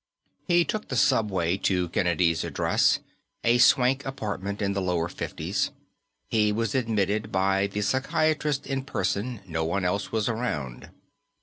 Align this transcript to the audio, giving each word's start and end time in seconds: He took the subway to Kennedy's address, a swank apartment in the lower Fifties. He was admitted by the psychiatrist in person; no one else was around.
He 0.47 0.65
took 0.65 0.87
the 0.87 0.95
subway 0.95 1.57
to 1.57 1.89
Kennedy's 1.89 2.43
address, 2.43 3.01
a 3.43 3.59
swank 3.59 4.03
apartment 4.03 4.59
in 4.59 4.73
the 4.73 4.81
lower 4.81 5.07
Fifties. 5.07 5.69
He 6.27 6.51
was 6.51 6.73
admitted 6.73 7.31
by 7.31 7.67
the 7.67 7.81
psychiatrist 7.83 8.65
in 8.65 8.83
person; 8.83 9.41
no 9.45 9.63
one 9.63 9.85
else 9.85 10.11
was 10.11 10.27
around. 10.27 10.89